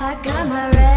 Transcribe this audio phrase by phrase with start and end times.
[0.00, 0.93] I got my red.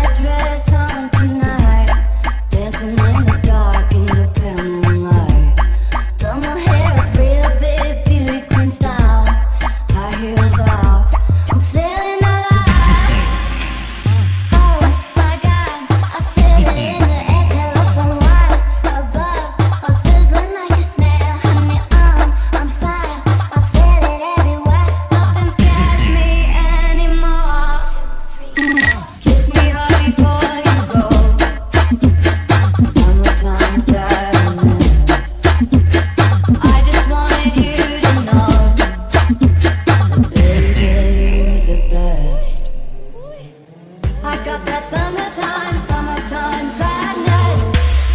[45.88, 47.60] Summertime sadness.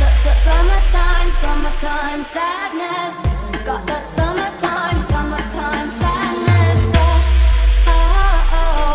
[0.00, 3.14] Got that summertime, summertime sadness.
[3.66, 6.80] Got that summertime, summertime sadness.
[7.86, 8.94] Oh, oh, oh.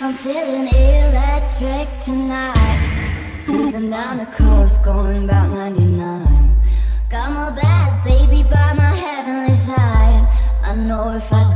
[0.00, 2.56] I'm feeling electric tonight.
[3.90, 6.56] Down the coast, going about 99.
[7.08, 10.28] Got my bad baby by my heavenly side.
[10.62, 11.49] I know if I